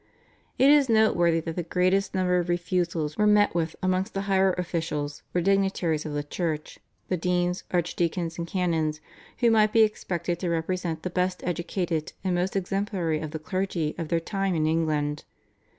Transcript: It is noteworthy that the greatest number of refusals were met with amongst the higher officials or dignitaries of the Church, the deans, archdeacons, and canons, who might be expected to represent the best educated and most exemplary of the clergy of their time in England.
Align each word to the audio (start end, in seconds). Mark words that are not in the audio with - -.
It 0.57 0.71
is 0.71 0.89
noteworthy 0.89 1.41
that 1.41 1.55
the 1.55 1.61
greatest 1.61 2.15
number 2.15 2.39
of 2.39 2.49
refusals 2.49 3.19
were 3.19 3.27
met 3.27 3.53
with 3.53 3.75
amongst 3.83 4.15
the 4.15 4.21
higher 4.21 4.51
officials 4.53 5.21
or 5.35 5.41
dignitaries 5.41 6.07
of 6.07 6.13
the 6.13 6.23
Church, 6.23 6.79
the 7.09 7.17
deans, 7.17 7.65
archdeacons, 7.69 8.39
and 8.39 8.47
canons, 8.47 8.99
who 9.41 9.51
might 9.51 9.71
be 9.71 9.83
expected 9.83 10.39
to 10.39 10.49
represent 10.49 11.03
the 11.03 11.11
best 11.11 11.43
educated 11.43 12.13
and 12.23 12.33
most 12.33 12.55
exemplary 12.55 13.19
of 13.19 13.29
the 13.29 13.37
clergy 13.37 13.93
of 13.99 14.07
their 14.07 14.19
time 14.19 14.55
in 14.55 14.65
England. 14.65 15.23